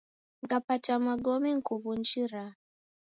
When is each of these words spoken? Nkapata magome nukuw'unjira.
Nkapata 0.45 0.93
magome 1.05 1.49
nukuw'unjira. 1.53 2.43